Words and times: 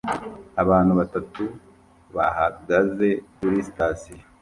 Abantu 0.63 0.91
batatu 0.99 1.43
bahagaze 2.15 3.09
kuri 3.37 3.57
sitasiyo 3.67 4.23